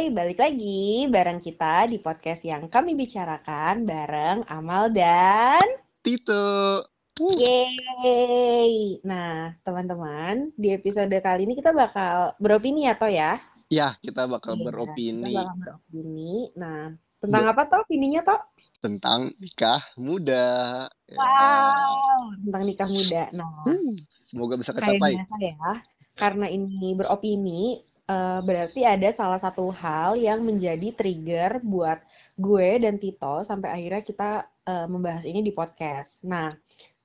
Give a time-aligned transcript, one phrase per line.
[0.00, 5.60] Hai, balik lagi bareng kita di podcast yang kami bicarakan bareng Amal dan
[6.00, 6.80] Tito.
[7.20, 8.96] Yeay.
[9.04, 13.44] Nah, teman-teman, di episode kali ini kita bakal beropini ya, Toh ya?
[13.68, 16.48] Ya, kita bakal kita beropini bakal beropini.
[16.56, 18.40] Nah, tentang apa Toh opininya Toh?
[18.80, 20.88] tentang nikah muda.
[21.12, 21.20] Ya.
[21.20, 23.28] Wow, tentang nikah muda.
[23.36, 25.12] Nah, Uh, semoga bisa kayak kecapai.
[25.20, 25.72] biasa ya,
[26.16, 32.02] karena ini beropini, eh, berarti ada salah satu hal yang menjadi trigger buat
[32.34, 34.30] gue dan Tito sampai akhirnya kita
[34.66, 36.26] eh, membahas ini di podcast.
[36.26, 36.50] Nah,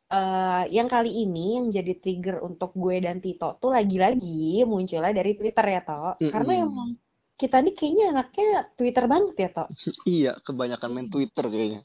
[0.09, 5.38] eh, yang kali ini yang jadi trigger untuk gue dan Tito tuh lagi-lagi munculnya dari
[5.38, 6.18] Twitter ya, Toh.
[6.18, 6.66] Karena Mm-mm.
[6.66, 6.90] emang
[7.36, 9.70] kita nih kayaknya anaknya Twitter banget ya, Toh.
[10.09, 11.81] Iya, kebanyakan main Twitter kayaknya.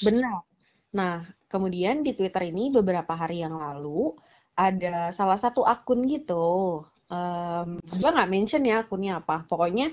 [0.00, 0.40] Benar.
[0.94, 4.14] Nah, kemudian di Twitter ini beberapa hari yang lalu
[4.54, 6.86] ada salah satu akun gitu.
[7.14, 7.68] Em,
[8.00, 9.46] gue nggak mention ya akunnya apa.
[9.50, 9.86] Pokoknya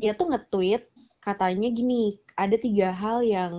[0.00, 0.82] dia tuh nge-tweet
[1.26, 3.52] katanya gini, ada tiga hal yang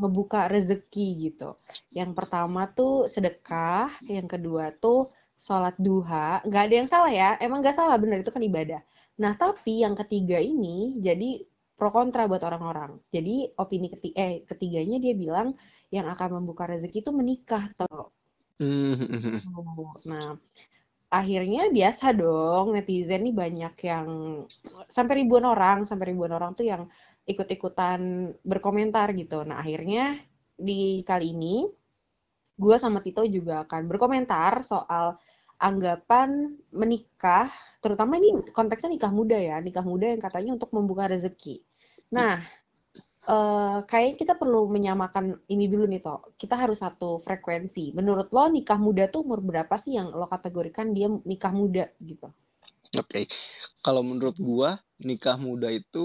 [0.00, 1.56] ngebuka rezeki gitu.
[1.92, 6.40] Yang pertama tuh sedekah, yang kedua tuh sholat duha.
[6.46, 8.80] Nggak ada yang salah ya, emang nggak salah bener itu kan ibadah.
[9.20, 11.44] Nah, tapi yang ketiga ini jadi
[11.76, 13.00] pro kontra buat orang-orang.
[13.12, 15.56] Jadi opini keti eh ketiganya dia bilang
[15.92, 18.12] yang akan membuka rezeki itu menikah toh.
[18.60, 19.40] Hmm.
[20.04, 20.36] Nah,
[21.10, 24.06] akhirnya biasa dong netizen nih banyak yang
[24.86, 26.86] sampai ribuan orang, sampai ribuan orang tuh yang
[27.26, 29.42] ikut-ikutan berkomentar gitu.
[29.42, 30.14] Nah, akhirnya
[30.54, 31.66] di kali ini
[32.54, 35.18] gue sama Tito juga akan berkomentar soal
[35.60, 37.50] anggapan menikah,
[37.84, 41.60] terutama ini konteksnya nikah muda ya, nikah muda yang katanya untuk membuka rezeki.
[42.14, 42.40] Nah,
[43.34, 46.20] eh kayaknya kita perlu menyamakan ini dulu nih, Toh.
[46.40, 47.84] Kita harus satu frekuensi.
[47.98, 52.28] Menurut lo nikah muda tuh umur berapa sih yang lo kategorikan dia nikah muda gitu?
[53.02, 53.20] Oke.
[53.86, 54.70] Kalau menurut gua,
[55.08, 56.04] nikah muda itu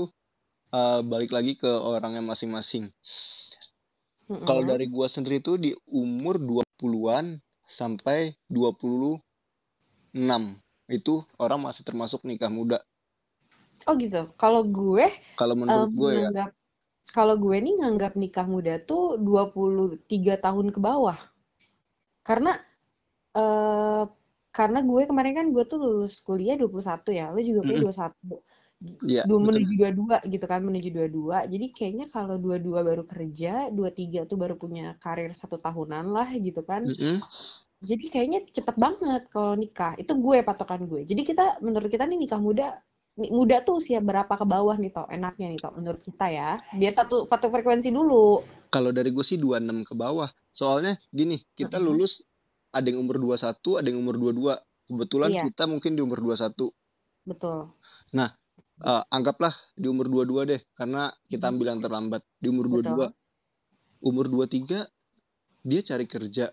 [0.79, 2.85] eh, balik lagi ke orangnya masing-masing.
[4.47, 4.69] Kalau Mm-mm.
[4.71, 5.71] dari gua sendiri tuh di
[6.03, 7.25] umur 20-an
[7.79, 8.19] sampai
[8.55, 10.43] 26
[10.97, 12.79] itu orang masih termasuk nikah muda.
[13.87, 14.17] Oh gitu.
[14.41, 15.05] Kalau gue
[15.39, 16.29] Kalau menurut gue ya.
[16.31, 16.49] menganggap
[17.13, 21.17] kalau gue nih nganggap nikah muda tuh 23 tahun ke bawah.
[22.27, 22.49] Karena
[23.39, 24.03] eh
[24.57, 27.23] karena gue kemarin kan gue tuh lulus kuliah 21 ya.
[27.33, 27.85] Lo juga kuliah Mm-mm.
[27.85, 28.35] 21.
[29.09, 29.47] Iya, Du- betul.
[29.47, 31.39] menuju 22 gitu kan, menuju 22.
[31.53, 36.61] Jadi kayaknya kalau 22 baru kerja, 23 tuh baru punya karir satu tahunan lah gitu
[36.69, 36.83] kan.
[36.85, 37.21] Mm-mm.
[37.89, 39.93] Jadi kayaknya cepet banget kalau nikah.
[40.01, 41.01] Itu gue patokan gue.
[41.05, 42.67] Jadi kita menurut kita nih nikah muda
[43.15, 46.49] muda tuh usia berapa ke bawah nih toh enaknya nih toh menurut kita ya.
[46.75, 48.43] Biar satu satu frekuensi dulu.
[48.73, 50.29] Kalau dari gue sih 26 ke bawah.
[50.59, 52.13] Soalnya gini, kita lulus
[52.77, 54.55] ada yang umur 21, ada yang umur 22.
[54.87, 56.69] Kebetulan Iya, kita mungkin di umur 21.
[57.25, 57.75] betul.
[58.17, 58.29] Nah,
[58.89, 62.21] eh, anggaplah di umur 22 deh, karena kita Mm, ambil yang terlambat.
[62.41, 63.13] Di umur 22, Betul.
[64.09, 64.79] umur 23
[65.69, 66.45] dia cari kerja.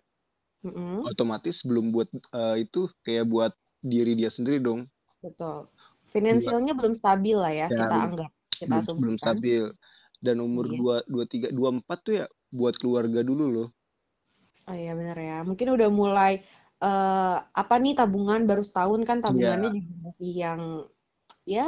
[0.65, 2.09] Mm-mm, Otomatis belum buat
[2.41, 3.53] eh, itu kayak buat
[3.93, 4.81] diri dia sendiri dong.
[5.23, 5.69] betul.
[6.29, 8.31] Dua, Finansialnya belum stabil lah ya, ya kita anggap,
[8.61, 9.65] kita belum belum stabil.
[10.25, 10.79] Dan umur Iya.
[10.81, 12.27] 2 23 24 tuh ya
[12.59, 13.69] buat keluarga dulu loh.
[14.69, 15.35] Oh iya bener ya.
[15.49, 16.33] Mungkin udah mulai
[16.83, 20.61] eh apa nih tabungan baru setahun kan tabungannya Iya, juga masih yang
[21.55, 21.63] ya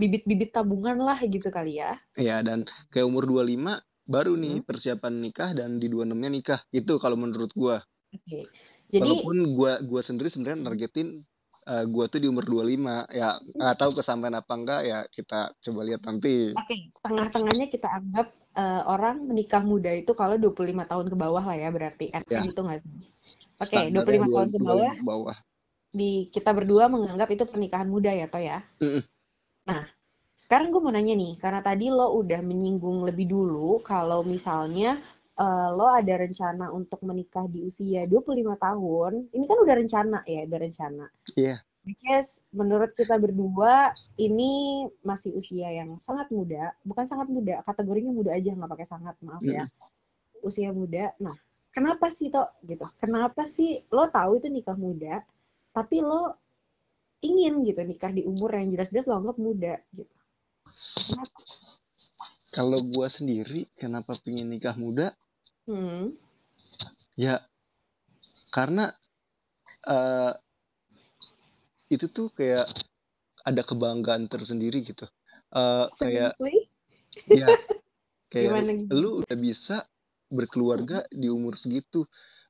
[0.00, 1.90] bibit-bibit tabungan lah gitu kali ya.
[2.26, 2.58] ya dan
[2.92, 3.72] kayak umur 25
[4.14, 6.60] baru nih Hmm, persiapan nikah dan di 26-nya nikah.
[6.78, 7.76] Itu kalau menurut gua.
[8.14, 8.40] Oke.
[8.92, 11.08] Jadi Walaupun gua gua sendiri sebenarnya nargetin
[11.72, 12.94] eh, gua tuh di umur 25.
[13.20, 13.28] Ya
[13.58, 15.34] nggak tahu kesampaian apa enggak ya kita
[15.64, 16.28] coba lihat nanti.
[16.58, 18.26] oke, tengah-tengahnya kita anggap
[18.60, 22.04] eh, orang menikah muda itu kalau 25 tahun ke bawah lah ya berarti.
[22.28, 22.92] Ya, Enaknya gitu nggak sih?
[23.62, 25.36] Oke, standarnya 25 tahun ke 25 bawah ke bawah.
[25.98, 28.58] di kita berdua menganggap itu pernikahan muda ya, Toh ya.
[28.80, 29.02] Mm-mm.
[29.70, 29.82] Nah,
[30.42, 34.90] sekarang gue mau nanya nih, karena tadi lo udah menyinggung lebih dulu kalau misalnya
[35.36, 40.40] eh, lo ada rencana untuk menikah di usia 25 tahun, ini kan udah rencana ya,
[40.48, 41.06] udah rencana.
[41.36, 41.56] Iya.
[41.86, 48.34] Because menurut kita berdua ini masih usia yang sangat muda, bukan sangat muda, kategorinya muda
[48.34, 49.70] aja nggak pakai sangat, maaf ya.
[49.70, 50.42] Mm-mm.
[50.42, 51.14] Usia muda.
[51.22, 51.38] Nah,
[51.70, 52.90] kenapa sih Tok gitu?
[52.98, 55.22] Kenapa sih lo tahu itu nikah muda,
[55.70, 56.34] tapi lo
[57.22, 60.10] ingin gitu nikah di umur yang jelas-jelas lo anggap muda gitu?
[60.66, 61.38] Kenapa?
[62.50, 65.14] Kalau gua sendiri kenapa pengen nikah muda?
[65.66, 66.16] Hmm,
[67.16, 67.48] Ya
[68.50, 68.94] karena
[69.86, 70.32] eh,
[71.90, 72.66] itu tuh kayak
[73.46, 75.06] ada kebanggaan tersendiri gitu.
[75.54, 76.32] Eh, kayak
[77.40, 77.50] ya
[78.32, 79.86] kayak Gimana lu udah bisa
[80.32, 82.06] berkeluarga di umur segitu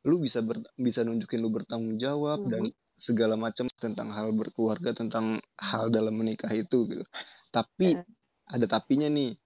[0.08, 2.74] lu bisa ber, bisa nunjukin lu bertanggung jawab dan Mhm.
[2.96, 7.04] segala macam tentang hal berkeluarga tentang hal dalam menikah itu gitu
[7.52, 8.04] tapi Ya.
[8.48, 9.36] ada tapinya nih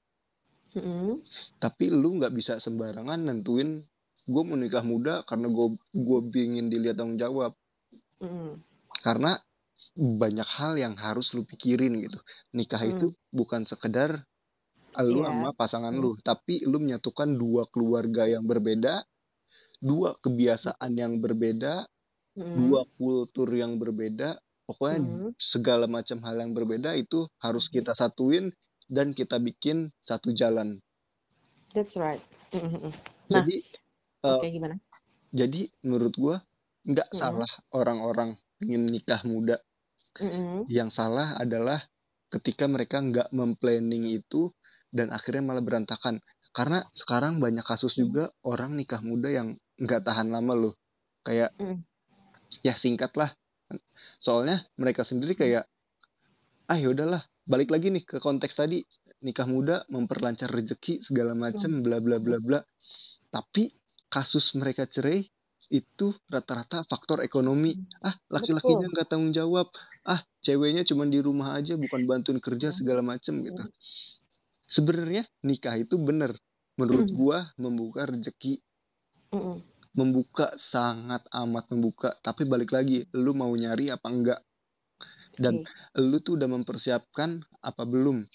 [0.77, 1.19] Mm-mm.
[1.59, 3.83] tapi lu nggak bisa sembarangan nentuin
[4.31, 7.53] gue mau nikah muda karena gue gue ingin dilihat tanggung jawab
[8.23, 8.63] Mm-mm.
[9.03, 9.41] karena
[9.97, 12.21] banyak hal yang harus lu pikirin gitu
[12.53, 12.93] nikah Hmm.
[12.95, 14.23] itu bukan sekedar
[15.07, 15.31] lu Iya.
[15.33, 16.03] sama pasangan Hmm.
[16.03, 19.03] lu tapi lu menyatukan dua keluarga yang berbeda
[19.81, 21.89] dua kebiasaan yang berbeda
[22.37, 22.55] Mm-mm.
[22.69, 24.37] dua kultur yang berbeda
[24.69, 25.31] pokoknya Mm.
[25.41, 28.53] segala macam hal yang berbeda itu harus kita satuin
[28.97, 29.79] dan kita bikin
[30.09, 30.69] satu jalan
[31.75, 32.21] That's right.
[32.53, 32.93] Mm-mm.
[33.31, 33.47] Nah.
[33.47, 33.57] jadi
[34.27, 34.77] Eh, gimana?
[35.41, 36.37] jadi menurut gua
[36.91, 37.17] nggak Mm-mm.
[37.21, 38.31] salah orang-orang
[38.67, 39.57] ingin nikah muda
[40.21, 40.67] Mm-mm.
[40.71, 41.81] yang salah adalah
[42.33, 44.55] ketika mereka nggak memplanning itu
[44.91, 46.23] dan akhirnya malah berantakan
[46.57, 48.11] karena sekarang banyak kasus Hmm.
[48.11, 49.49] juga orang nikah muda yang
[49.79, 50.75] nggak tahan lama loh
[51.27, 51.85] kayak Mm.
[52.67, 53.31] ya singkat lah
[54.25, 55.65] soalnya mereka sendiri kayak
[56.73, 58.79] ah yaudahlah balik lagi nih ke konteks tadi
[59.26, 62.61] nikah muda memperlancar rezeki segala macam bla bla bla bla.
[63.35, 63.69] Tapi
[64.06, 65.26] kasus mereka cerai
[65.70, 67.75] itu rata-rata faktor ekonomi.
[68.02, 69.70] Ah laki-lakinya nggak tanggung jawab.
[70.06, 72.79] Ah ceweknya cuma di rumah aja bukan bantuin kerja Hmm.
[72.79, 73.62] segala macem gitu.
[74.70, 76.38] Sebenarnya nikah itu bener.
[76.79, 77.19] Menurut Hmm.
[77.19, 78.62] gua membuka rezeki.
[79.94, 82.14] Membuka sangat amat membuka.
[82.23, 84.41] Tapi balik lagi lu mau nyari apa enggak
[85.38, 86.00] dan Oke.
[86.03, 88.27] lu tuh udah mempersiapkan apa belum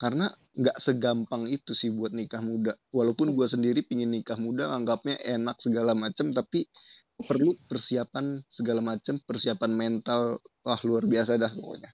[0.00, 5.20] karena nggak segampang itu sih buat nikah muda walaupun gua sendiri pingin nikah muda anggapnya
[5.20, 6.64] enak segala macem tapi
[7.20, 11.92] perlu persiapan segala macem persiapan mental wah luar biasa dah pokoknya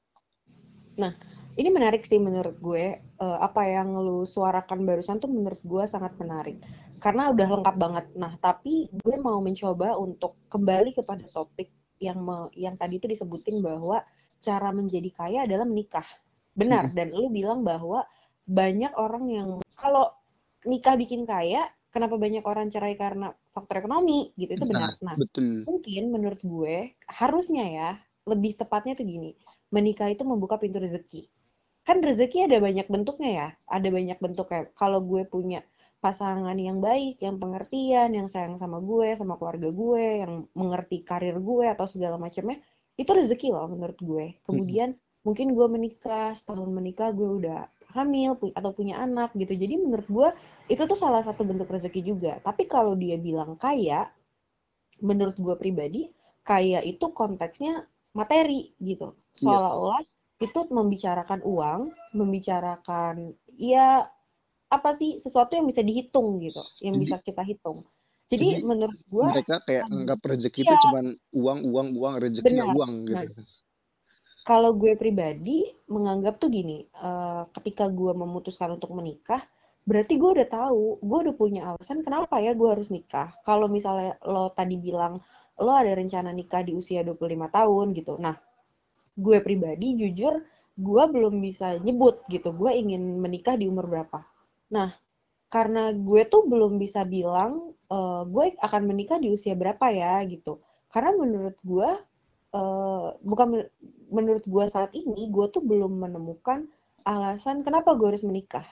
[1.57, 3.01] Ini menarik sih menurut gue.
[3.01, 6.61] Eh, apa yang lu suarakan barusan tuh menurut gue sangat menarik.
[7.01, 8.05] Karena udah lengkap banget.
[8.13, 13.65] Nah, tapi gue mau mencoba untuk kembali kepada topik yang me- yang tadi itu disebutin
[13.65, 14.05] bahwa
[14.43, 16.07] cara menjadi kaya adalah menikah.
[16.57, 16.93] Benar.
[16.93, 18.07] Dan lu bilang bahwa
[18.47, 20.13] banyak orang yang kalau
[20.65, 24.57] nikah bikin kaya, kenapa banyak orang cerai karena faktor ekonomi gitu.
[24.57, 24.97] Itu benar.
[25.01, 27.91] Nah, betul mungkin menurut gue harusnya ya
[28.27, 29.39] lebih tepatnya tuh gini
[29.71, 31.31] menikah itu membuka pintu rezeki
[31.87, 35.63] kan rezeki ada banyak bentuknya ya ada banyak bentuk kayak kalau gue punya
[36.03, 41.39] pasangan yang baik yang pengertian yang sayang sama gue sama keluarga gue yang mengerti karir
[41.39, 42.59] gue atau segala macamnya
[42.97, 44.27] itu rezeki loh menurut gue.
[44.47, 44.97] Kemudian
[45.27, 49.53] mungkin gue menikah setahun menikah gue udah hamil pu- atau punya anak gitu.
[49.57, 50.29] Jadi menurut gue
[50.73, 52.33] itu tuh salah satu bentuk rezeki juga.
[52.45, 54.09] Tapi kalau dia bilang kaya
[55.03, 56.09] menurut gue pribadi
[56.47, 57.85] kaya itu konteksnya
[58.17, 59.13] materi gitu.
[59.37, 59.41] Iya.
[59.45, 60.03] seolah-olah
[60.41, 61.81] itu membicarakan uang
[62.13, 64.05] membicarakan ya
[64.69, 67.85] apa sih sesuatu yang bisa dihitung gitu yang bisa kita hitung
[68.27, 70.83] jadi, jadi menurut gue mereka kayak um, anggap rezeki itu iya.
[70.83, 72.75] cuman uang uang uang rezekinya Benar.
[72.75, 73.27] uang gitu.
[74.47, 79.43] Kalau gue pribadi menganggap tuh gini eh, ketika gue memutuskan untuk menikah
[79.87, 83.31] berarti gue udah tahu gue udah punya alasan kenapa ya gue harus nikah.
[83.47, 85.15] Kalau misalnya lo tadi bilang
[85.63, 88.19] lo ada rencana nikah di usia 25 tahun gitu.
[88.19, 88.35] Nah
[89.15, 90.43] gue pribadi jujur
[90.75, 92.51] gue belum bisa nyebut gitu.
[92.51, 94.27] Gue ingin menikah di umur berapa.
[94.75, 94.91] Nah
[95.55, 97.53] karena gue tuh belum bisa bilang
[97.93, 100.53] eh, gue akan menikah di usia berapa ya gitu.
[100.93, 101.91] Karena menurut gue
[102.59, 103.73] eh, bukan men-
[104.17, 106.61] menurut gue saat ini gue tuh belum menemukan
[107.07, 108.67] alasan kenapa gue harus menikah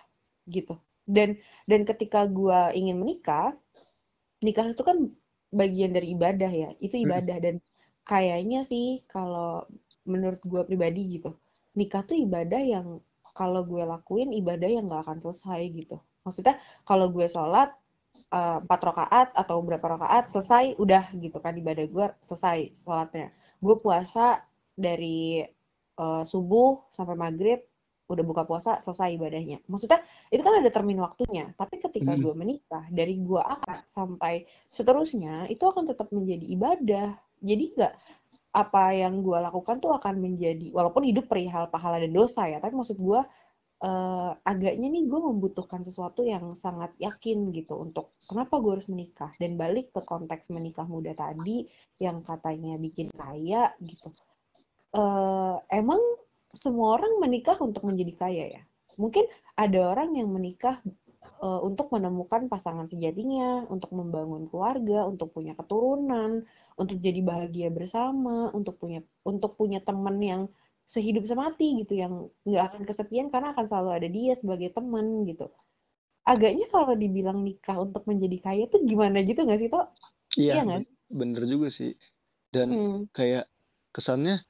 [0.50, 0.74] gitu.
[1.06, 1.38] Dan
[1.70, 3.54] dan ketika gue ingin menikah
[4.46, 4.98] nikah itu kan
[5.60, 7.36] bagian dari ibadah ya itu ibadah.
[7.44, 7.54] Dan
[8.10, 9.64] kayaknya sih kalau
[10.12, 11.30] menurut gue pribadi gitu
[11.78, 12.86] nikah tuh ibadah yang
[13.38, 17.70] kalau gue lakuin ibadah yang gak akan selesai gitu maksudnya kalau gue sholat
[18.32, 23.30] eh, empat rakaat atau berapa rakaat selesai udah gitu kan ibadah gue selesai sholatnya.
[23.60, 24.42] Gue puasa
[24.74, 25.44] dari
[25.94, 27.60] eh, subuh sampai maghrib
[28.04, 29.64] udah buka puasa selesai ibadahnya.
[29.64, 32.20] Maksudnya itu kan ada termin waktunya tapi ketika Mm.
[32.20, 37.10] gue menikah dari gue akad sampai seterusnya itu akan tetap menjadi ibadah.
[37.40, 37.94] Jadi nggak
[38.54, 42.78] apa yang gue lakukan tuh akan menjadi walaupun hidup perihal pahala dan dosa ya tapi
[42.78, 43.20] maksud gue
[43.82, 49.30] eh, agaknya nih gue membutuhkan sesuatu yang sangat yakin gitu untuk kenapa gue harus menikah?
[49.40, 51.66] Dan balik ke konteks menikah muda tadi
[51.98, 54.10] yang katanya bikin kaya gitu.
[54.94, 56.00] Eh emang
[56.54, 58.62] semua orang menikah untuk menjadi kaya ya?
[58.94, 59.26] Mungkin
[59.58, 60.78] ada orang yang menikah
[61.42, 66.46] eh, untuk menemukan pasangan sejatinya untuk membangun keluarga untuk punya keturunan
[66.78, 70.42] untuk jadi bahagia bersama untuk punya untuk punya teman yang
[70.84, 75.48] sehidup semati gitu yang nggak akan kesepian karena akan selalu ada dia sebagai teman gitu
[76.24, 79.88] agaknya kalau dibilang nikah untuk menjadi kaya tuh gimana gitu nggak sih toh
[80.36, 81.96] iya Iya nggak ben- bener juga sih
[82.54, 83.48] dan Hmm, kayak
[83.92, 84.44] kesannya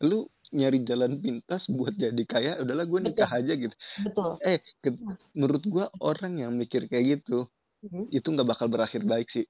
[0.00, 3.38] lu nyari jalan pintas buat jadi kaya udahlah gue nikah Betul.
[3.44, 4.30] aja gitu Betul.
[4.42, 5.16] eh ke- Nah.
[5.36, 7.46] menurut gue orang yang mikir kayak gitu
[7.84, 8.08] Mhm.
[8.12, 9.44] itu nggak bakal berakhir baik sih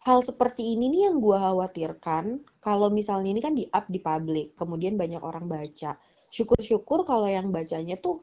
[0.00, 2.24] Hal seperti ini nih yang gue khawatirkan
[2.66, 5.90] kalau misalnya ini kan di up di publik, kemudian banyak orang baca.
[6.36, 8.14] Syukur-syukur kalau yang bacanya tuh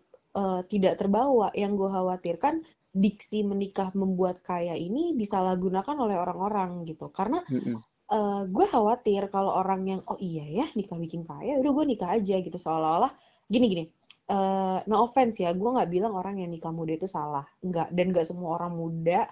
[0.42, 1.48] eh, tidak terbawa.
[1.62, 2.56] Yang gue khawatirkan
[3.04, 7.06] diksi menikah membuat kaya ini disalahgunakan oleh orang-orang gitu.
[7.14, 7.84] Karena Mm-mm.
[8.12, 12.10] eh, gue khawatir kalau orang yang oh iya ya nikah bikin kaya, udah gue nikah
[12.18, 13.12] aja gitu seolah-olah
[13.54, 13.86] gini gini.
[14.28, 18.06] eh, no offense ya, gue nggak bilang orang yang nikah muda itu salah, nggak dan
[18.12, 19.24] nggak semua orang muda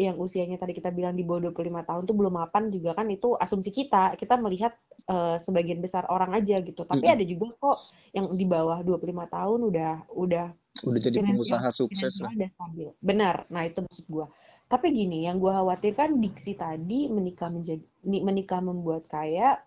[0.00, 3.36] yang usianya tadi kita bilang di bawah 25 tahun tuh belum mapan juga kan itu
[3.36, 4.16] asumsi kita.
[4.16, 4.72] Kita melihat
[5.04, 6.88] eh, sebagian besar orang aja gitu.
[6.88, 7.14] Tapi Mm-mm.
[7.20, 7.78] ada juga kok
[8.16, 10.46] yang di bawah 25 tahun udah udah
[10.80, 12.88] udah jadi pengusaha sukses lah udah stabil.
[13.04, 13.44] Benar.
[13.52, 14.26] Nah, itu maksud gua.
[14.72, 19.60] Tapi gini, yang gua khawatirkan diksi tadi menikah menjadi ni- menikah membuat kaya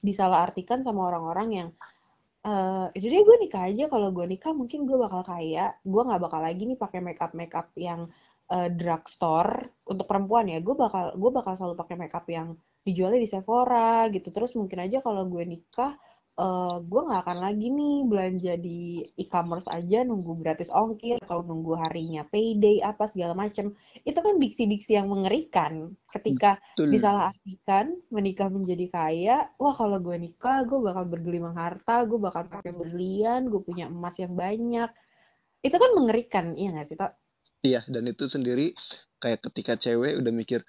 [0.00, 1.68] disalahartikan sama orang-orang yang
[2.40, 6.40] eh jadi gue nikah aja kalau gue nikah mungkin gue bakal kaya gue nggak bakal
[6.40, 8.08] lagi nih pakai makeup makeup yang
[8.54, 9.54] eh, drugstore
[9.86, 12.48] untuk perempuan ya gue bakal gue bakal selalu pakai makeup yang
[12.86, 14.28] dijualnya di Sephora gitu.
[14.34, 15.94] Terus mungkin aja kalau gue nikah
[16.40, 21.76] eh gue nggak akan lagi nih belanja di e-commerce aja nunggu gratis ongkir atau nunggu
[21.76, 23.76] harinya payday apa segala macem.
[24.08, 25.92] Itu kan diksi-diksi yang mengerikan.
[26.08, 26.96] Ketika betul.
[26.96, 32.72] disalahartikan menikah menjadi kaya wah kalau gue nikah gue bakal bergelimang harta gue bakal pakai
[32.72, 34.88] berlian gue punya emas yang banyak.
[35.60, 37.12] Itu kan mengerikan iya nggak sih Tok?
[37.60, 38.72] Iya dan itu sendiri
[39.20, 40.64] kayak ketika cewek udah mikir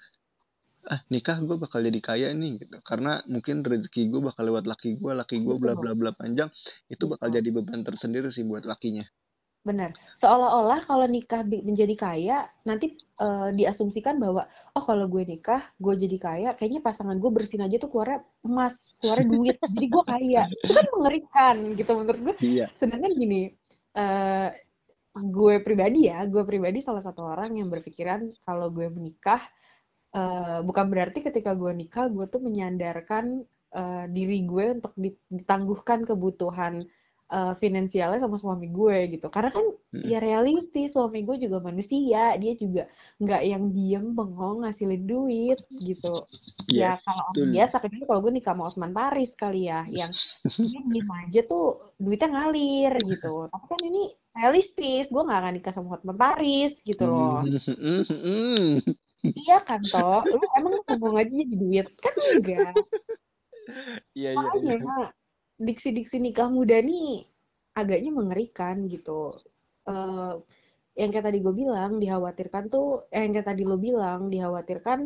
[0.82, 2.76] ah nikah gue bakal jadi kaya nih gitu.
[2.82, 6.50] Karena mungkin rezeki gue bakal lewat laki gue laki gue bla bla bla panjang
[6.90, 9.06] itu bakal jadi beban tersendiri sih buat lakinya.
[9.62, 9.94] Benar.
[10.18, 16.18] Seolah-olah kalau nikah menjadi kaya nanti eh, diasumsikan bahwa oh kalau gue nikah gue jadi
[16.18, 20.42] kaya kayaknya pasangan gue bersin aja tuh keluarnya emas keluarnya duit jadi gue kaya.
[20.66, 22.66] Itu kan mengerikan gitu menurut gue iya.
[22.74, 23.54] Sedangkan gini
[23.92, 24.50] eh
[25.12, 29.40] gue pribadi ya, gue pribadi salah satu orang yang berpikiran kalau gue menikah,
[30.16, 33.26] eh, bukan berarti ketika gue nikah gue tuh menyandarkan
[33.78, 36.74] eh, diri gue untuk di- ditangguhkan kebutuhan
[37.34, 39.26] eh, finansialnya sama suami gue gitu.
[39.34, 40.12] Karena kan Mm-mm.
[40.12, 42.82] ya realistis, suami gue juga manusia, dia juga
[43.22, 46.26] nggak yang diem bengong ngasilin duit gitu.
[46.72, 49.84] iya Ya kalau orang betul biasa, kecuali kalau gue nikah sama Otman Paris kali ya,
[49.98, 50.12] yang
[50.68, 51.62] dia diem aja tuh
[52.02, 53.26] duitnya ngalir gitu.
[53.52, 54.00] Tapi kan ini
[54.38, 57.36] realistis, gue nggak akan nikah sama Hotman Paris gitu loh.
[59.40, 62.72] Iya kan toh, lu emang ngomong aja jadi duit kan enggak.
[64.16, 64.94] iya iya iya Makanya
[65.66, 67.08] diksi-diksi nikah muda nih
[67.80, 69.12] agaknya mengerikan gitu.
[69.90, 70.32] Eh
[71.00, 74.98] yang kayak tadi gue bilang dikhawatirkan tuh, eh, yang kayak tadi lo bilang dikhawatirkan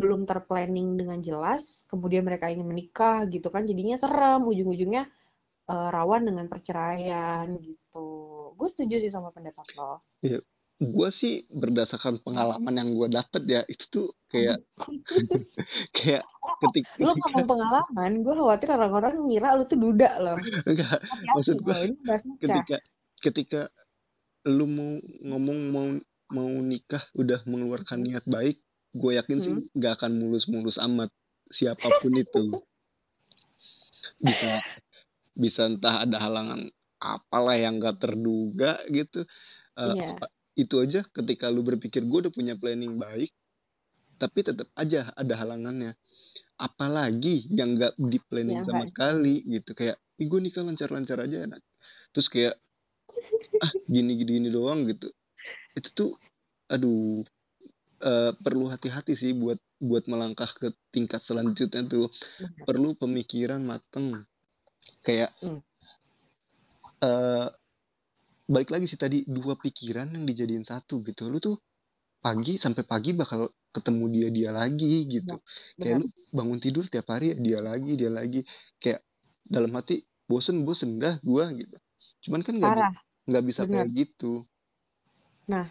[0.00, 5.02] belum terplanning dengan jelas, kemudian mereka ingin menikah gitu kan, jadinya serem, ujung-ujungnya
[5.72, 7.98] eh, rawan dengan perceraian gitu.
[8.64, 10.00] Gue setuju sih sama pendapat lo.
[10.24, 10.40] Iya.
[10.74, 14.58] gue sih berdasarkan pengalaman yang gue dapet ya itu tuh kayak
[15.96, 16.26] kayak
[16.66, 20.34] ketika Lo ngomong pengalaman, gue khawatir orang-orang ngira lu tuh duda loh.
[20.66, 20.98] enggak
[21.30, 21.94] maksud gue lo,
[22.42, 22.76] ketika
[23.22, 23.60] ketika
[24.50, 25.86] lu mau ngomong mau
[26.34, 28.06] mau nikah udah mengeluarkan Hmm.
[28.10, 28.58] niat baik
[28.92, 29.70] gue yakin sih Hmm.
[29.78, 31.14] nggak akan mulus-mulus amat
[31.54, 32.50] siapa pun itu
[34.26, 34.50] bisa
[35.38, 36.66] bisa entah ada halangan
[37.04, 39.28] apalah yang gak terduga gitu.
[39.76, 43.34] Eh, Iya, apa- itu aja ketika lu berpikir gue udah punya planning baik
[44.14, 45.98] tapi tetap aja ada halangannya.
[46.54, 48.94] Apalagi yang nggak di planning ya sama enggak.
[48.94, 51.60] sekali gitu kayak ih gue nikah lancar-lancar aja enak.
[52.14, 52.54] Terus kayak
[53.58, 55.10] ah gini gini gini doang gitu.
[55.74, 56.10] Itu tuh
[56.70, 57.26] aduh
[58.06, 62.06] eh, perlu hati-hati sih buat buat melangkah ke tingkat selanjutnya tuh.
[62.38, 62.62] Benar.
[62.64, 64.22] perlu pemikiran mateng.
[65.02, 65.58] Kayak Hmm.
[67.04, 67.46] Eh
[68.44, 71.28] balik lagi sih tadi dua pikiran yang dijadiin satu gitu.
[71.32, 71.56] Lu tuh
[72.24, 75.36] pagi sampai pagi bakal ketemu dia dia lagi gitu.
[75.36, 75.80] Benar.
[75.80, 78.40] kayak lu bangun tidur tiap hari dia lagi dia lagi.
[78.80, 79.04] Kayak
[79.44, 81.76] dalam hati bosen bosen dah gua gitu.
[82.28, 82.74] Cuman kan nggak
[83.28, 83.84] nggak bisa benar.
[83.84, 84.32] kayak gitu.
[85.44, 85.68] Nah,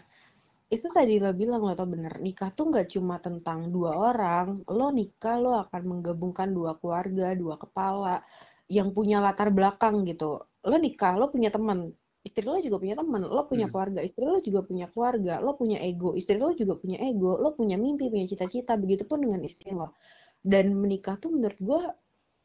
[0.70, 4.62] itu tadi lo bilang lo tau bener, nikah tuh nggak cuma tentang dua orang.
[4.70, 8.22] Lo nikah, lo akan menggabungkan dua keluarga, dua kepala
[8.68, 10.40] yang punya latar belakang gitu.
[10.64, 11.92] Lo nikah, lo punya teman.
[12.24, 13.72] Istri lo juga punya teman, lo punya Hmm.
[13.72, 17.52] keluarga, istri lo juga punya keluarga, lo punya ego, istri lo juga punya ego, lo
[17.52, 19.92] punya mimpi, punya cita-cita, begitupun dengan istri lo.
[20.40, 21.80] Dan menikah tuh menurut gue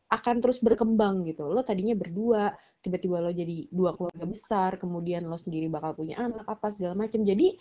[0.10, 1.46] akan terus berkembang gitu.
[1.54, 6.46] Lo tadinya berdua, tiba-tiba lo jadi dua keluarga besar, kemudian lo sendiri bakal punya anak
[6.50, 7.22] apa segala macam.
[7.22, 7.54] Jadi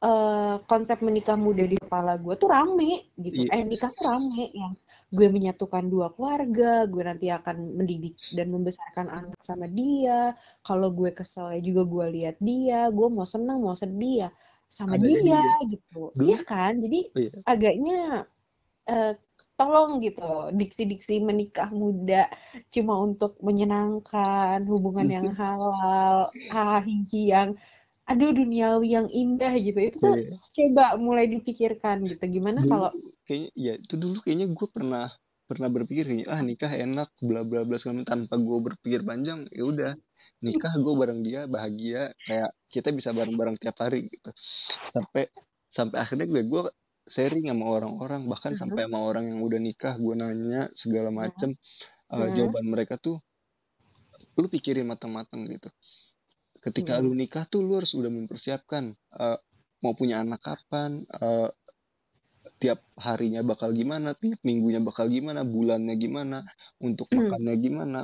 [0.00, 3.46] uh, konsep menikah muda di kepala gue tuh rame gitu.
[3.46, 3.60] Yeah.
[3.60, 4.72] Eh nikah tuh rame yang
[5.10, 10.34] gue menyatukan dua keluarga, gue nanti akan mendidik dan membesarkan anak sama dia.
[10.64, 14.30] Kalau gue kesel ya juga gue lihat dia, gue mau seneng mau sedih ya
[14.70, 16.02] sama Ada dia, dia gitu.
[16.16, 16.78] Iya kan?
[16.78, 17.30] Jadi oh, iya.
[17.42, 18.00] agaknya
[18.86, 19.12] uh,
[19.60, 22.32] tolong gitu diksi-diksi menikah muda
[22.72, 27.52] cuma untuk menyenangkan hubungan yang halal hahihi yang
[28.10, 30.34] aduh duniawi yang indah gitu itu tuh yeah.
[30.50, 32.90] coba mulai dipikirkan gitu gimana kalau
[33.22, 35.06] kayaknya ya itu dulu kayaknya gue pernah
[35.46, 39.62] pernah berpikir kayaknya ah nikah enak bla bla bla segala tanpa gue berpikir panjang ya
[39.62, 39.92] udah
[40.42, 44.30] nikah gue bareng dia bahagia kayak kita bisa bareng bareng tiap hari gitu
[44.94, 45.30] sampai
[45.70, 46.62] sampai akhirnya gue gue
[47.06, 48.62] sharing sama orang-orang bahkan uh -huh.
[48.66, 51.54] sampai sama orang yang udah nikah gue nanya segala macem
[52.10, 52.26] uh -huh.
[52.26, 53.22] uh, jawaban mereka tuh
[54.38, 55.70] lu pikirin matang-matang gitu
[56.60, 57.04] ketika hmm.
[57.08, 59.40] lu nikah tuh lu harus udah mempersiapkan uh,
[59.80, 61.48] mau punya anak kapan uh,
[62.60, 66.44] tiap harinya bakal gimana tiap minggunya bakal gimana bulannya gimana
[66.84, 67.32] untuk hmm.
[67.32, 68.00] makannya gimana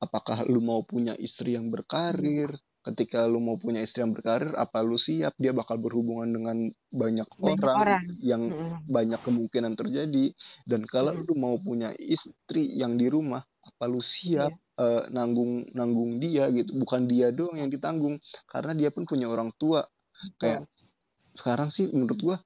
[0.00, 4.80] apakah lu mau punya istri yang berkarir ketika lu mau punya istri yang berkarir apa
[4.80, 6.56] lu siap dia bakal berhubungan dengan
[6.88, 8.88] banyak, banyak orang, orang yang hmm.
[8.88, 10.32] banyak kemungkinan terjadi
[10.64, 11.28] dan kalau hmm.
[11.28, 16.48] lu mau punya istri yang di rumah apa lu siap yeah uh, nanggung nanggung dia
[16.54, 16.78] gitu.
[16.78, 19.84] Bukan dia doang yang ditanggung karena dia pun punya orang tua.
[20.38, 20.70] Kayak oh.
[21.34, 22.36] sekarang sih menurut gua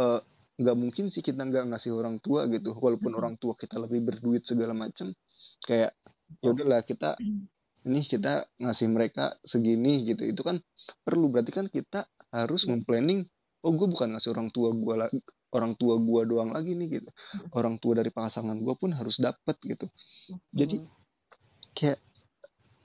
[0.00, 0.20] uh,
[0.60, 2.76] nggak mungkin sih kita nggak ngasih orang tua gitu.
[2.76, 5.12] Walaupun orang tua kita lebih berduit segala macam
[5.64, 5.96] kayak
[6.38, 7.16] ya udahlah kita
[7.80, 10.28] ini kita ngasih mereka segini gitu.
[10.28, 10.60] Itu kan
[11.00, 11.32] perlu.
[11.32, 13.26] Berarti kan kita harus memplanning
[13.60, 15.18] oh gue bukan ngasih orang tua gue lagi
[15.50, 17.10] orang tua gue doang lagi nih gitu.
[17.56, 19.90] Orang tua dari pasangan gue pun harus dapat gitu.
[20.54, 20.99] Jadi
[21.74, 21.98] kayak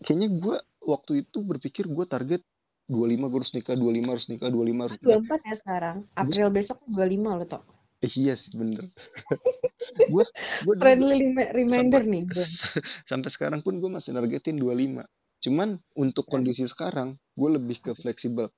[0.02, 2.42] kayaknya gue waktu itu berpikir gue target
[2.86, 5.20] 25 gue harus nikah 25 harus nikah 25 harus nikah.
[5.26, 5.98] 24 ya sekarang.
[6.14, 7.64] April besok 25 lo tau
[8.06, 8.86] eh, iya sih bener.
[10.12, 10.26] Gue
[10.68, 12.24] gue friendly reminder sampai, nih.
[12.28, 12.46] Gue
[13.10, 15.02] sampai sekarang pun gue masih nargetin 25
[15.46, 18.50] cuman untuk kondisi sekarang gue lebih ke fleksibel.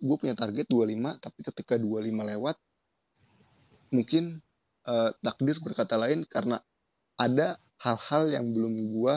[0.00, 2.56] Gue punya target 25 tapi ketika 25 lewat
[3.92, 4.44] mungkin
[4.88, 6.60] uh, takdir berkata lain karena
[7.16, 9.14] ada hal-hal yang belum gue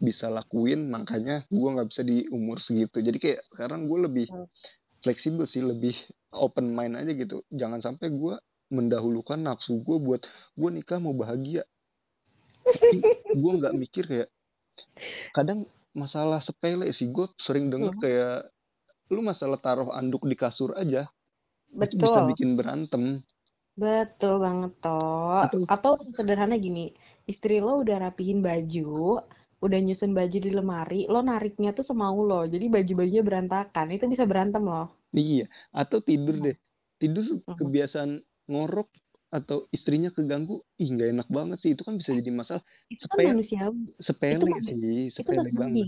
[0.00, 3.04] bisa lakuin makanya gue nggak bisa di umur segitu.
[3.04, 4.48] Jadi kayak sekarang gue lebih hmm.
[5.04, 5.92] fleksibel sih lebih
[6.32, 7.44] open mind aja gitu.
[7.52, 8.34] Jangan sampai gue
[8.72, 10.24] mendahulukan nafsu gue buat
[10.56, 11.68] gue nikah mau bahagia.
[13.36, 14.28] Gue nggak mikir kayak
[15.36, 17.12] kadang masalah sepele sih.
[17.12, 18.02] Gue sering denger hmm.
[18.02, 18.48] kayak
[19.12, 21.10] lu masalah taruh anduk di kasur aja
[21.74, 23.02] betul itu bisa bikin berantem.
[23.78, 26.94] Betul banget toh atau, atau sederhana gini
[27.26, 29.22] istri lo udah rapihin baju
[29.60, 32.48] udah nyusun baju di lemari, lo nariknya tuh semau lo.
[32.48, 33.92] Jadi baju-bajunya berantakan.
[33.92, 34.88] Itu bisa berantem lo.
[35.12, 36.56] Iya, atau tidur deh.
[37.00, 38.88] Tidur kebiasaan ngorok
[39.30, 41.70] atau istrinya keganggu, ih nggak enak banget sih.
[41.76, 42.64] Itu kan bisa jadi masalah.
[42.90, 43.84] Itu kan sepele, manusiawi.
[44.00, 45.86] Sepele itu, sih, sepele itu banget.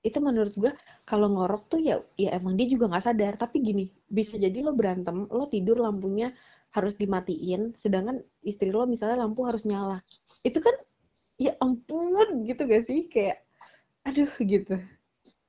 [0.00, 0.72] Itu menurut gua
[1.04, 3.36] kalau ngorok tuh ya ya emang dia juga nggak sadar.
[3.36, 6.32] Tapi gini, bisa jadi lo berantem, lo tidur lampunya
[6.70, 10.00] harus dimatiin, sedangkan istri lo misalnya lampu harus nyala.
[10.40, 10.72] Itu kan
[11.40, 13.08] ya ampun gitu gak sih?
[13.08, 13.42] Kayak
[14.04, 14.76] aduh gitu.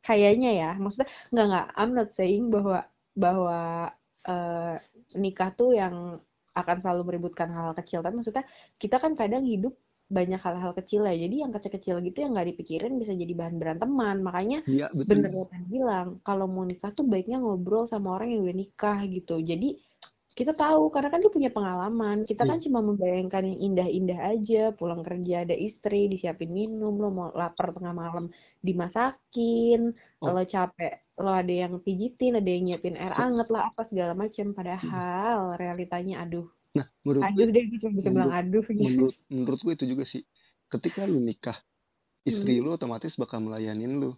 [0.02, 3.60] Kayaknya ya maksudnya nggak nggak I'm not saying bahwa bahwa
[4.26, 4.76] uh,
[5.14, 5.96] nikah tuh yang
[6.52, 8.44] akan selalu meributkan hal-hal kecil tapi maksudnya
[8.76, 9.76] kita kan kadang hidup
[10.12, 11.16] banyak hal-hal kecil ya.
[11.16, 14.20] Jadi yang kecil-kecil gitu yang nggak dipikirin bisa jadi bahan beranteman.
[14.20, 18.58] Makanya ya, bener yang bilang kalau mau nikah tuh baiknya ngobrol sama orang yang udah
[18.60, 19.40] nikah gitu.
[19.40, 19.80] Jadi
[20.32, 22.24] kita tahu karena kan dia punya pengalaman.
[22.24, 22.64] Kita kan iya.
[22.64, 24.64] cuma membayangkan yang indah-indah aja.
[24.72, 28.32] Pulang kerja ada istri disiapin minum lo mau lapar tengah malam
[28.64, 29.92] dimasakin.
[30.22, 30.32] Oh.
[30.32, 34.58] lo capek lo ada yang pijitin ada yang nyiapin air anget lah apa segala macam
[34.58, 36.48] padahal realitanya aduh.
[36.78, 38.82] Nah menurut aduh gue, deh gitu bisa menurut, bilang aduh gitu.
[38.82, 40.24] menurut menurut gue itu juga sih.
[40.72, 41.60] Ketika lu nikah
[42.24, 42.64] istri hmm.
[42.64, 44.16] lu otomatis bakal melayanin lu.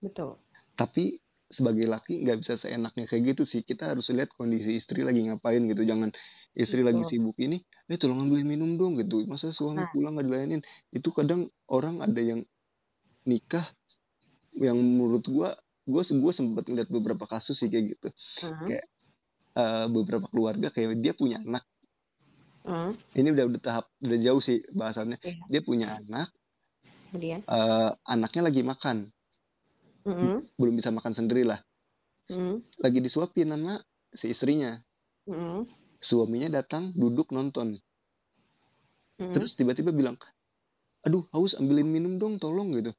[0.00, 0.40] Betul.
[0.74, 1.19] Tapi
[1.50, 5.66] sebagai laki nggak bisa seenaknya kayak gitu sih kita harus lihat kondisi istri lagi ngapain
[5.66, 6.14] gitu jangan
[6.54, 6.88] istri Betul.
[6.94, 7.58] lagi sibuk ini
[7.90, 9.90] eh tolong ambilin minum dong gitu masa suami nah.
[9.90, 10.62] pulang nggak dilayanin
[10.94, 12.46] itu kadang orang ada yang
[13.26, 13.66] nikah
[14.54, 15.58] yang menurut gua
[15.90, 18.08] gua gua sempat lihat beberapa kasus sih kayak gitu
[18.46, 18.66] uh-huh.
[18.70, 18.86] kayak
[19.58, 21.66] uh, beberapa keluarga kayak dia punya anak
[22.62, 22.94] uh-huh.
[23.18, 25.46] ini udah udah tahap udah jauh sih bahasannya yeah.
[25.50, 26.30] dia punya anak
[27.10, 29.10] kemudian uh, anaknya lagi makan
[30.06, 30.56] mm-hmm.
[30.56, 31.60] belum bisa makan sendiri lah
[32.30, 32.80] mm-hmm.
[32.80, 33.82] lagi disuapin sama
[34.12, 34.80] si istrinya
[35.28, 35.66] mm-hmm.
[36.00, 39.34] suaminya datang duduk nonton mm-hmm.
[39.34, 40.16] terus tiba-tiba bilang
[41.04, 42.92] aduh haus ambilin minum dong tolong gitu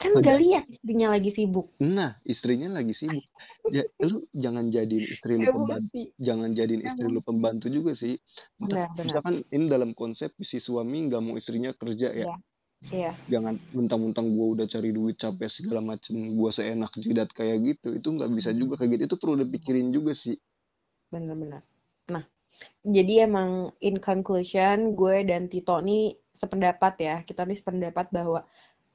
[0.00, 3.24] kan nggak lihat istrinya lagi sibuk nah istrinya lagi sibuk
[3.68, 8.16] ya lu jangan jadiin istri lu pembantu jangan jadiin istri lu pembantu juga sih
[8.56, 9.04] benar, benar.
[9.04, 12.36] misalkan ini dalam konsep si suami nggak mau istrinya kerja ya, ya.
[12.92, 13.12] Iya.
[13.30, 17.96] Jangan mentang-mentang gue udah cari duit capek segala macem, gue seenak jidat kayak gitu.
[17.96, 19.02] Itu nggak bisa juga kayak gitu.
[19.14, 20.36] Itu perlu dipikirin juga sih.
[21.08, 21.64] Benar-benar.
[22.12, 22.24] Nah,
[22.84, 27.16] jadi emang in conclusion gue dan Tito nih sependapat ya.
[27.24, 28.44] Kita nih sependapat bahwa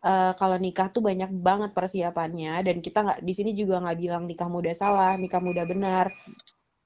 [0.04, 4.24] uh, kalau nikah tuh banyak banget persiapannya dan kita nggak di sini juga nggak bilang
[4.30, 6.12] nikah muda salah, nikah muda benar.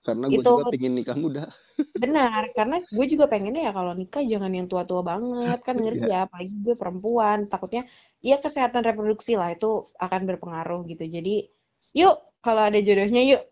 [0.04, 1.48] Karena gue itu, juga pengen nikah muda.
[2.04, 6.12] Benar, karena gue juga pengennya ya kalau nikah jangan yang tua-tua banget, kan ngeri yeah.
[6.12, 7.88] ya, apalagi gue perempuan, takutnya
[8.20, 11.08] ya kesehatan reproduksi lah itu akan berpengaruh gitu.
[11.08, 11.48] Jadi,
[11.96, 13.44] yuk kalau ada jodohnya yuk.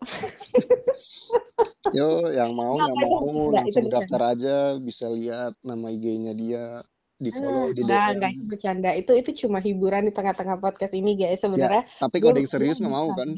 [1.92, 6.80] Yo, yang mau, yang mau, langsung daftar aja, bisa lihat nama IG-nya dia,
[7.18, 7.90] di follow, di DM.
[7.90, 8.90] Nah, enggak itu bercanda.
[8.94, 11.42] Itu itu cuma hiburan di tengah-tengah podcast ini, guys.
[11.42, 11.82] Ya, Sebenarnya.
[11.84, 13.28] Ya, tapi kalau ada yang serius mau kan?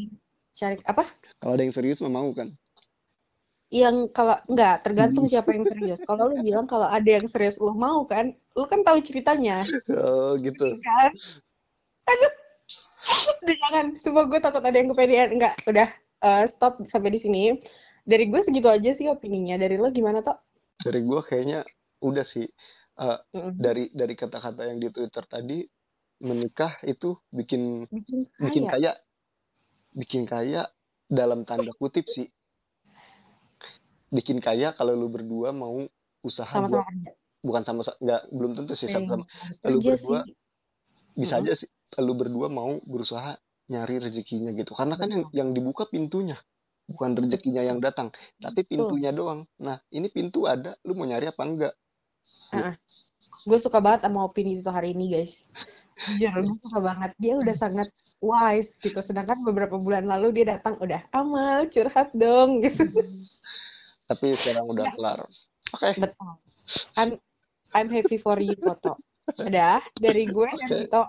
[0.55, 1.05] Cari apa?
[1.40, 2.53] Kalau ada yang serius mau kan?
[3.74, 5.98] Yang kalau enggak tergantung siapa yang serius.
[6.06, 9.66] Kalau lu bilang kalau ada yang serius lu mau kan, lu kan tahu ceritanya.
[9.90, 10.78] Oh gitu.
[10.78, 11.10] Iya kan?
[12.06, 12.32] Aduh.
[13.44, 15.28] Udah jangan, semua gue takut ada yang kepedean.
[15.34, 15.90] Enggak, udah
[16.22, 17.42] uh, stop sampai di sini.
[18.06, 19.58] Dari gue segitu aja sih opininya.
[19.58, 20.38] Dari lo gimana toh?
[20.78, 21.66] Dari gue kayaknya
[21.98, 22.46] udah sih.
[22.94, 23.52] Uh, mm -hmm.
[23.58, 25.66] Dari dari kata-kata yang di Twitter tadi,
[26.22, 28.38] menikah itu bikin bikin kaya.
[28.46, 28.92] bikin kaya,
[29.98, 30.62] bikin kaya
[31.10, 32.30] dalam tanda kutip sih
[34.14, 35.83] bikin kaya kalau lu berdua mau
[36.22, 37.11] usaha sama-sama kerja.
[37.42, 39.27] bukan sama nggak belum tentu sih sama-sama.
[39.66, 40.35] lu berdua sih.
[41.18, 43.35] bisa aja sih lu berdua mau berusaha
[43.68, 44.72] nyari rezekinya gitu.
[44.79, 46.38] Karena kan yang yang dibuka pintunya
[46.85, 49.48] bukan rezekinya yang datang tapi pintunya doang.
[49.59, 51.74] Nah ini pintu ada lu mau nyari apa enggak?
[52.57, 52.72] Uh,
[53.44, 55.48] gue suka banget sama opini itu hari ini guys.
[56.09, 57.11] Jujur gue suka banget.
[57.20, 57.88] Dia udah sangat
[58.20, 59.00] wise gitu.
[59.00, 62.85] Sedangkan beberapa bulan lalu dia datang udah amal curhat dong gitu
[64.08, 64.92] tapi sekarang udah ya.
[64.94, 65.18] kelar.
[65.24, 65.38] Oke.
[65.74, 65.92] Okay.
[66.00, 66.32] Betul.
[66.96, 67.10] I'm
[67.74, 68.96] I'm happy for you, foto.
[69.40, 71.02] Udah, dari gue dan Tito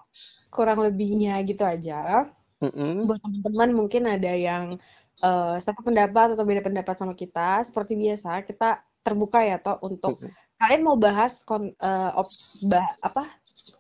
[0.48, 2.32] kurang lebihnya gitu aja.
[2.64, 3.06] Mm-hmm.
[3.06, 4.80] Buat teman-teman mungkin ada yang
[5.20, 7.62] uh, satu pendapat atau beda pendapat sama kita.
[7.68, 10.58] Seperti biasa, kita terbuka ya, toh untuk mm-hmm.
[10.58, 12.32] kalian mau bahas kon, uh, op,
[12.66, 13.28] bah, apa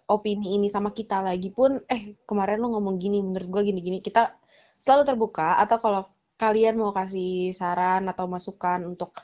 [0.05, 4.35] opini ini sama kita lagi pun, eh kemarin lo ngomong gini, menurut gue gini-gini, kita
[4.77, 5.57] selalu terbuka.
[5.57, 9.15] Atau kalau kalian mau kasih saran atau masukan untuk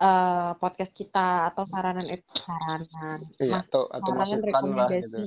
[0.00, 3.18] uh, podcast kita atau saranan saranan.
[3.36, 5.20] Iya, mas atau, atau saranan rekomendasi gitu.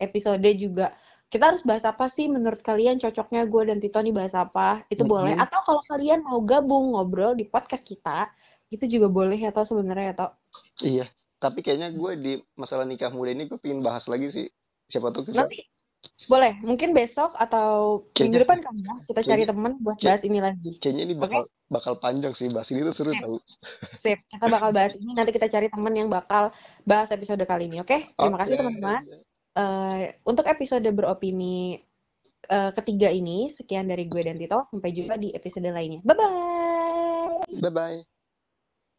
[0.00, 0.94] episode juga.
[1.26, 4.86] Kita harus bahas apa sih menurut kalian cocoknya gue dan Tito nih bahas apa?
[4.86, 5.14] Itu mm -hmm.
[5.14, 5.34] boleh.
[5.34, 8.30] Atau kalau kalian mau gabung ngobrol di podcast kita
[8.70, 10.28] itu juga boleh atau sebenarnya atau
[10.82, 11.06] iya
[11.38, 14.46] tapi kayaknya gue di masalah nikah muda ini gue pengen bahas lagi sih.
[14.88, 15.60] Siapa tuh kita nanti
[16.26, 20.38] boleh, mungkin besok atau kayaknya, minggu depan kali ya kita cari teman buat bahas ini
[20.40, 20.72] lagi.
[20.80, 21.70] Kayaknya ini bakal okay?
[21.70, 23.22] bakal panjang sih bahas ini tuh seru Sip.
[23.22, 23.36] tahu.
[23.92, 26.50] Sip, kita bakal bahas ini nanti kita cari teman yang bakal
[26.88, 27.90] bahas episode kali ini, oke?
[27.90, 28.10] Okay?
[28.16, 28.42] Terima okay.
[28.42, 29.02] kasih teman-teman.
[29.56, 31.80] Uh, untuk episode beropini
[32.48, 34.62] uh, ketiga ini sekian dari gue dan Tito.
[34.66, 36.00] Sampai jumpa di episode lainnya.
[36.02, 37.60] Bye bye.
[37.60, 38.15] Bye bye.